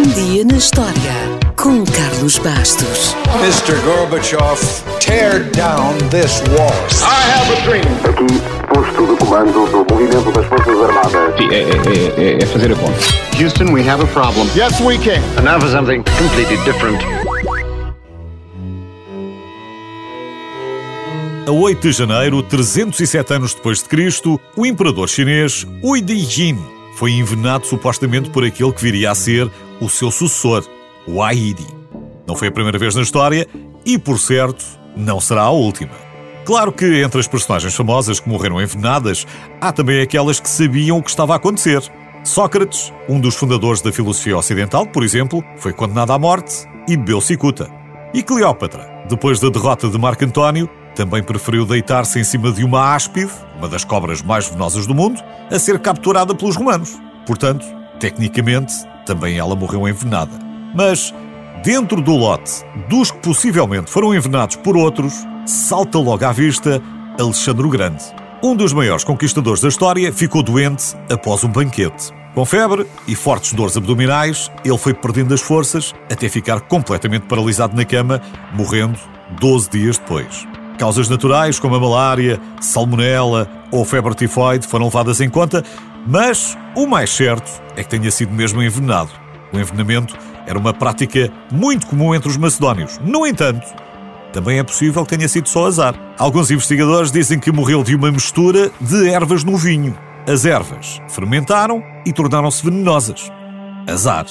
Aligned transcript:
Um 0.00 0.02
dia 0.14 0.46
na 0.46 0.56
história 0.56 1.12
com 1.56 1.84
Carlos 1.84 2.38
Bastos. 2.38 3.14
Mr. 3.42 3.78
Gorbachev, 3.84 4.58
tear 4.98 5.40
down 5.50 5.92
this 6.08 6.40
wall. 6.56 6.72
I 7.02 7.20
have 7.28 7.52
a 7.52 7.60
dream. 7.66 7.84
Aqui, 8.08 8.40
posto 8.72 9.06
de 9.06 9.16
comando 9.18 9.66
do 9.66 9.84
movimento 9.92 10.32
das 10.32 10.46
Forças 10.46 10.80
Armadas. 10.80 11.36
Sim, 11.36 11.48
é, 11.50 11.60
é, 11.60 12.32
é, 12.32 12.42
é 12.42 12.46
fazer 12.46 12.72
a 12.72 12.76
conta. 12.76 12.98
Houston, 13.38 13.74
we 13.74 13.86
have 13.86 14.02
a 14.02 14.06
problem. 14.06 14.48
Yes, 14.56 14.80
we 14.80 14.96
can. 14.96 15.20
And 15.36 15.42
now 15.42 15.60
for 15.60 15.68
something 15.68 16.02
completely 16.18 16.56
different. 16.64 17.02
A 21.46 21.52
8 21.52 21.78
de 21.78 21.92
janeiro, 21.92 22.42
307 22.42 23.34
anos 23.34 23.52
depois 23.52 23.82
de 23.82 23.84
Cristo, 23.90 24.40
o 24.56 24.64
imperador 24.64 25.10
chinês 25.10 25.66
Hui 25.82 26.00
Dijin 26.00 26.58
foi 26.96 27.12
envenenado 27.12 27.66
supostamente 27.66 28.30
por 28.30 28.46
aquele 28.46 28.72
que 28.72 28.82
viria 28.82 29.10
a 29.10 29.14
ser 29.14 29.50
o 29.80 29.88
seu 29.88 30.10
sucessor, 30.10 30.64
o 31.06 31.22
Aidi. 31.22 31.66
Não 32.26 32.36
foi 32.36 32.48
a 32.48 32.52
primeira 32.52 32.78
vez 32.78 32.94
na 32.94 33.02
história 33.02 33.46
e, 33.84 33.98
por 33.98 34.18
certo, 34.18 34.64
não 34.96 35.20
será 35.20 35.42
a 35.42 35.50
última. 35.50 35.92
Claro 36.44 36.72
que 36.72 37.02
entre 37.02 37.20
as 37.20 37.28
personagens 37.28 37.74
famosas 37.74 38.18
que 38.18 38.28
morreram 38.28 38.60
envenenadas, 38.60 39.26
há 39.60 39.72
também 39.72 40.00
aquelas 40.00 40.40
que 40.40 40.48
sabiam 40.48 40.98
o 40.98 41.02
que 41.02 41.10
estava 41.10 41.32
a 41.32 41.36
acontecer. 41.36 41.82
Sócrates, 42.24 42.92
um 43.08 43.20
dos 43.20 43.34
fundadores 43.34 43.80
da 43.80 43.92
filosofia 43.92 44.36
ocidental, 44.36 44.86
por 44.86 45.02
exemplo, 45.02 45.42
foi 45.56 45.72
condenado 45.72 46.12
à 46.12 46.18
morte 46.18 46.66
e 46.88 46.96
bebeu 46.96 47.20
cicuta. 47.20 47.70
E 48.12 48.22
Cleópatra, 48.22 49.04
depois 49.08 49.40
da 49.40 49.48
derrota 49.48 49.88
de 49.88 49.98
Marco 49.98 50.24
António, 50.24 50.68
também 50.94 51.22
preferiu 51.22 51.64
deitar-se 51.64 52.18
em 52.18 52.24
cima 52.24 52.52
de 52.52 52.64
uma 52.64 52.94
áspide, 52.94 53.30
uma 53.56 53.68
das 53.68 53.84
cobras 53.84 54.20
mais 54.20 54.46
venenosas 54.48 54.86
do 54.86 54.94
mundo, 54.94 55.22
a 55.50 55.58
ser 55.58 55.78
capturada 55.78 56.34
pelos 56.34 56.56
romanos. 56.56 56.98
Portanto, 57.26 57.64
tecnicamente, 57.98 58.72
também 59.10 59.38
ela 59.38 59.56
morreu 59.56 59.88
envenenada. 59.88 60.30
Mas, 60.72 61.12
dentro 61.64 62.00
do 62.00 62.14
lote 62.14 62.64
dos 62.88 63.10
que 63.10 63.18
possivelmente 63.18 63.90
foram 63.90 64.14
envenenados 64.14 64.54
por 64.54 64.76
outros, 64.76 65.12
salta 65.44 65.98
logo 65.98 66.24
à 66.24 66.30
vista 66.30 66.80
Alexandre 67.18 67.66
o 67.66 67.68
Grande. 67.68 68.04
Um 68.40 68.54
dos 68.54 68.72
maiores 68.72 69.02
conquistadores 69.02 69.60
da 69.60 69.68
história 69.68 70.12
ficou 70.12 70.44
doente 70.44 70.94
após 71.10 71.42
um 71.42 71.48
banquete. 71.48 72.12
Com 72.36 72.44
febre 72.44 72.86
e 73.08 73.16
fortes 73.16 73.52
dores 73.52 73.76
abdominais, 73.76 74.48
ele 74.64 74.78
foi 74.78 74.94
perdendo 74.94 75.34
as 75.34 75.40
forças 75.40 75.92
até 76.08 76.28
ficar 76.28 76.60
completamente 76.60 77.26
paralisado 77.26 77.76
na 77.76 77.84
cama, 77.84 78.22
morrendo 78.54 78.96
12 79.40 79.70
dias 79.70 79.98
depois. 79.98 80.46
Causas 80.80 81.10
naturais 81.10 81.58
como 81.58 81.74
a 81.74 81.78
malária, 81.78 82.40
salmonela 82.58 83.46
ou 83.70 83.84
febre 83.84 84.14
tifoide 84.14 84.66
foram 84.66 84.86
levadas 84.86 85.20
em 85.20 85.28
conta, 85.28 85.62
mas 86.06 86.56
o 86.74 86.86
mais 86.86 87.10
certo 87.10 87.60
é 87.76 87.84
que 87.84 87.90
tenha 87.90 88.10
sido 88.10 88.32
mesmo 88.32 88.62
envenenado. 88.62 89.10
O 89.52 89.58
envenenamento 89.58 90.16
era 90.46 90.58
uma 90.58 90.72
prática 90.72 91.30
muito 91.52 91.86
comum 91.86 92.14
entre 92.14 92.30
os 92.30 92.38
macedónios. 92.38 92.98
No 93.04 93.26
entanto, 93.26 93.66
também 94.32 94.58
é 94.58 94.62
possível 94.62 95.04
que 95.04 95.14
tenha 95.14 95.28
sido 95.28 95.50
só 95.50 95.66
azar. 95.66 95.94
Alguns 96.16 96.50
investigadores 96.50 97.12
dizem 97.12 97.38
que 97.38 97.52
morreu 97.52 97.84
de 97.84 97.94
uma 97.94 98.10
mistura 98.10 98.70
de 98.80 99.06
ervas 99.10 99.44
no 99.44 99.58
vinho. 99.58 99.94
As 100.26 100.46
ervas 100.46 100.98
fermentaram 101.10 101.84
e 102.06 102.12
tornaram-se 102.12 102.64
venenosas. 102.64 103.30
Azar. 103.86 104.24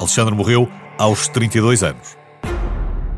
Alexandre 0.00 0.34
morreu 0.34 0.68
aos 0.98 1.28
32 1.28 1.84
anos. 1.84 2.18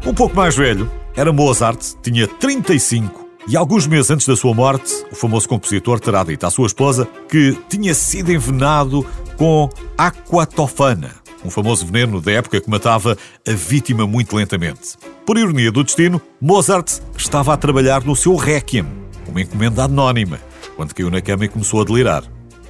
Um 0.04 0.12
pouco 0.12 0.36
mais 0.36 0.54
velho, 0.54 0.90
era 1.16 1.32
Mozart, 1.32 1.94
tinha 2.02 2.28
35 2.28 3.26
e 3.48 3.56
alguns 3.56 3.86
meses 3.86 4.10
antes 4.10 4.26
da 4.26 4.36
sua 4.36 4.52
morte, 4.52 4.92
o 5.10 5.14
famoso 5.14 5.48
compositor 5.48 6.00
terá 6.00 6.22
dito 6.24 6.44
à 6.44 6.50
sua 6.50 6.66
esposa 6.66 7.08
que 7.28 7.56
tinha 7.68 7.94
sido 7.94 8.32
envenenado 8.32 9.06
com 9.36 9.70
aquatofana, 9.96 11.14
um 11.44 11.50
famoso 11.50 11.86
veneno 11.86 12.20
da 12.20 12.32
época 12.32 12.60
que 12.60 12.68
matava 12.68 13.16
a 13.46 13.52
vítima 13.52 14.06
muito 14.06 14.34
lentamente. 14.34 14.96
Por 15.24 15.38
ironia 15.38 15.70
do 15.70 15.84
destino, 15.84 16.20
Mozart 16.40 17.00
estava 17.16 17.54
a 17.54 17.56
trabalhar 17.56 18.04
no 18.04 18.16
seu 18.16 18.34
Requiem, 18.34 18.86
uma 19.28 19.40
encomenda 19.40 19.84
anónima, 19.84 20.40
quando 20.74 20.94
caiu 20.94 21.10
na 21.10 21.20
cama 21.20 21.44
e 21.44 21.48
começou 21.48 21.80
a 21.80 21.84
delirar. 21.84 22.24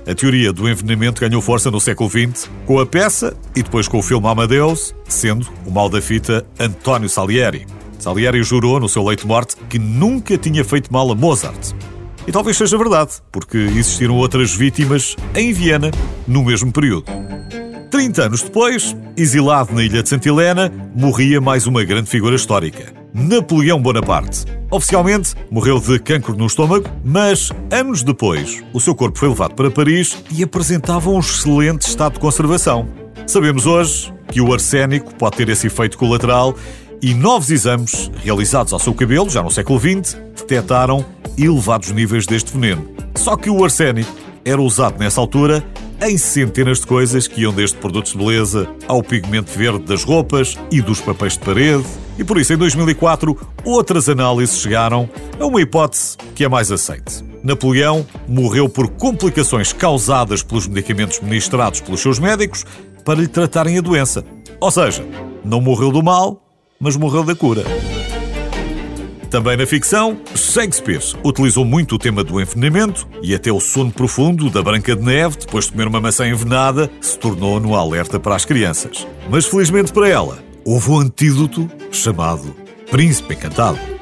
A 0.06 0.15
teoria 0.15 0.53
do 0.53 0.69
envenenamento 0.69 1.20
ganhou 1.20 1.43
força 1.43 1.70
no 1.70 1.81
século 1.81 2.09
XX, 2.09 2.49
com 2.65 2.78
a 2.78 2.87
peça 2.87 3.37
e 3.56 3.62
depois 3.62 3.88
com 3.88 3.99
o 3.99 4.03
filme 4.03 4.28
Amadeus, 4.28 4.94
sendo 5.09 5.49
o 5.66 5.70
mal 5.70 5.88
da 5.88 6.00
fita 6.00 6.47
António 6.60 7.09
Salieri. 7.09 7.66
Salieri 8.06 8.41
jurou 8.44 8.78
no 8.78 8.89
seu 8.89 9.03
leito 9.03 9.22
de 9.22 9.27
morte 9.27 9.56
que 9.69 9.81
nunca 9.81 10.39
tinha 10.39 10.65
feito 10.65 10.93
mal 10.93 11.11
a 11.11 11.15
Mozart. 11.17 11.72
E 12.25 12.31
talvez 12.31 12.56
seja 12.56 12.78
verdade, 12.78 13.15
porque 13.33 13.56
existiram 13.56 14.15
outras 14.15 14.55
vítimas 14.55 15.17
em 15.34 15.53
Viena 15.53 15.91
no 16.25 16.44
mesmo 16.44 16.71
período. 16.71 17.06
30 17.91 18.22
anos 18.22 18.43
depois, 18.43 18.97
exilado 19.17 19.75
na 19.75 19.83
ilha 19.83 20.05
de 20.05 20.09
Santa 20.09 20.28
Helena, 20.28 20.72
morria 20.94 21.41
mais 21.41 21.67
uma 21.67 21.83
grande 21.83 22.09
figura 22.09 22.37
histórica, 22.37 22.94
Napoleão 23.12 23.83
Bonaparte. 23.83 24.44
Oficialmente, 24.71 25.34
morreu 25.50 25.81
de 25.81 25.99
cancro 25.99 26.37
no 26.37 26.47
estômago, 26.47 26.88
mas 27.05 27.50
anos 27.73 28.05
depois, 28.05 28.62
o 28.73 28.78
seu 28.78 28.94
corpo 28.94 29.19
foi 29.19 29.31
levado 29.31 29.56
para 29.56 29.69
Paris 29.69 30.23
e 30.31 30.44
apresentava 30.44 31.11
um 31.11 31.19
excelente 31.19 31.88
estado 31.88 32.12
de 32.12 32.21
conservação. 32.21 32.87
Sabemos 33.27 33.67
hoje 33.67 34.15
que 34.31 34.41
o 34.41 34.53
arsénico 34.53 35.12
pode 35.17 35.38
ter 35.38 35.49
esse 35.49 35.67
efeito 35.67 35.99
colateral 35.99 36.55
e 37.02 37.14
novos 37.14 37.50
exames 37.50 38.10
realizados 38.22 38.72
ao 38.72 38.78
seu 38.78 38.94
cabelo, 38.94 39.28
já 39.28 39.42
no 39.42 39.50
século 39.50 39.78
XX, 39.78 40.16
detectaram 40.36 41.04
elevados 41.36 41.90
níveis 41.92 42.26
deste 42.26 42.52
veneno. 42.52 42.88
Só 43.14 43.36
que 43.36 43.50
o 43.50 43.62
arsénico 43.64 44.10
era 44.44 44.60
usado 44.60 44.98
nessa 44.98 45.20
altura 45.20 45.64
em 46.00 46.18
centenas 46.18 46.80
de 46.80 46.86
coisas 46.86 47.26
que 47.26 47.40
iam 47.40 47.52
desde 47.52 47.76
produtos 47.76 48.12
de 48.12 48.18
beleza 48.18 48.68
ao 48.86 49.02
pigmento 49.02 49.50
verde 49.50 49.84
das 49.84 50.04
roupas 50.04 50.56
e 50.70 50.80
dos 50.80 51.00
papéis 51.00 51.34
de 51.34 51.40
parede. 51.40 51.84
E 52.18 52.24
por 52.24 52.38
isso, 52.38 52.52
em 52.52 52.56
2004, 52.56 53.36
outras 53.64 54.08
análises 54.08 54.60
chegaram 54.60 55.08
a 55.38 55.46
uma 55.46 55.60
hipótese 55.60 56.16
que 56.34 56.44
é 56.44 56.48
mais 56.48 56.70
aceite. 56.70 57.24
Napoleão 57.42 58.06
morreu 58.28 58.68
por 58.68 58.88
complicações 58.88 59.72
causadas 59.72 60.42
pelos 60.42 60.66
medicamentos 60.66 61.20
ministrados 61.20 61.80
pelos 61.80 62.00
seus 62.00 62.18
médicos 62.18 62.64
para 63.04 63.20
lhe 63.20 63.28
tratarem 63.28 63.78
a 63.78 63.80
doença. 63.80 64.24
Ou 64.60 64.70
seja, 64.70 65.06
não 65.44 65.60
morreu 65.60 65.92
do 65.92 66.02
mal, 66.02 66.45
mas 66.81 66.97
morreu 66.97 67.25
da 67.25 67.34
cura. 67.34 67.64
Também 69.31 69.56
na 69.56 69.66
ficção, 69.66 70.19
Shakespeare 70.34 71.03
utilizou 71.25 71.64
muito 71.64 71.97
o 71.97 71.98
tema 71.98 72.22
do 72.22 72.41
envenenamento 72.41 73.06
e 73.22 73.34
até 73.34 73.50
o 73.50 73.60
sono 73.60 73.91
profundo 73.91 74.48
da 74.48 74.62
Branca 74.62 74.94
de 74.94 75.03
Neve, 75.03 75.37
depois 75.38 75.66
de 75.66 75.72
comer 75.72 75.88
uma 75.88 76.00
maçã 76.00 76.26
envenenada, 76.28 76.91
se 77.00 77.19
tornou 77.19 77.59
no 77.59 77.75
alerta 77.75 78.20
para 78.20 78.37
as 78.37 78.44
crianças. 78.44 79.06
Mas 79.28 79.44
felizmente 79.44 79.92
para 79.92 80.09
ela, 80.09 80.38
houve 80.64 80.91
um 80.91 80.98
antídoto 81.00 81.69
chamado 81.91 82.54
Príncipe 82.91 83.34
Encantado. 83.34 83.95